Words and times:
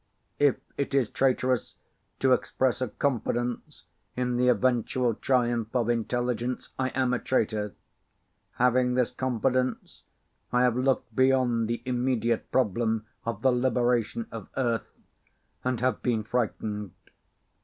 If 0.39 0.55
it 0.77 0.95
is 0.95 1.11
traitorous 1.11 1.75
to 2.21 2.33
express 2.33 2.81
a 2.81 2.87
confidence 2.87 3.83
in 4.17 4.35
the 4.35 4.47
eventual 4.47 5.13
triumph 5.13 5.75
of 5.75 5.91
intelligence, 5.91 6.69
I 6.79 6.87
am 6.95 7.13
a 7.13 7.19
traitor. 7.19 7.75
Having 8.53 8.95
this 8.95 9.11
confidence, 9.11 10.01
I 10.51 10.63
have 10.63 10.75
looked 10.75 11.15
beyond 11.15 11.67
the 11.67 11.83
immediate 11.85 12.51
problem 12.51 13.05
of 13.25 13.43
the 13.43 13.51
liberation 13.51 14.25
of 14.31 14.49
Earth 14.57 14.89
and 15.63 15.79
have 15.81 16.01
been 16.01 16.23
frightened. 16.23 16.93